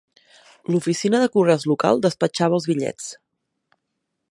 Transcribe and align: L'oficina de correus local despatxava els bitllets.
L'oficina 0.75 1.19
de 1.23 1.27
correus 1.35 1.67
local 1.73 2.03
despatxava 2.07 2.59
els 2.61 2.69
bitllets. 2.71 3.13